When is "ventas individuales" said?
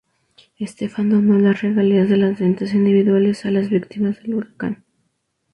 2.39-3.45